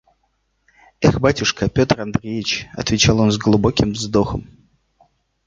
–Эх, 1.07 1.19
батюшка 1.19 1.69
Петр 1.69 2.01
Андреич!– 2.01 2.65
отвечал 2.73 3.19
он 3.19 3.31
с 3.31 3.37
глубоким 3.37 3.91
вздохом. 3.91 4.47